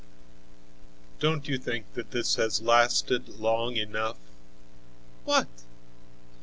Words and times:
"Don't 1.19 1.47
you 1.47 1.59
think 1.59 1.93
that 1.93 2.09
this 2.09 2.33
has 2.37 2.63
lasted 2.63 3.37
long 3.39 3.75
enough?" 3.77 4.17
"What?" 5.25 5.47